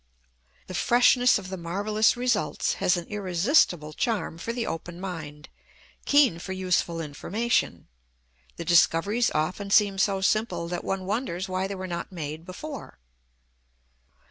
[0.65, 5.47] The freshness of the marvellous results has an irresistible charm for the open mind,
[6.05, 7.87] keen for useful information.
[8.55, 12.97] The discoveries often seem so simple that one wonders why they were not made before.